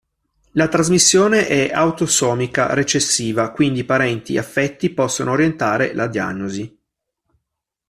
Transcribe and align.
La 0.53 0.67
trasmissione 0.67 1.45
è 1.45 1.69
autosomica 1.71 2.73
recessiva 2.73 3.51
quindi 3.51 3.83
parenti 3.83 4.35
affetti 4.35 4.89
possono 4.89 5.29
orientare 5.33 5.93
la 5.93 6.07
diagnosi. 6.07 6.79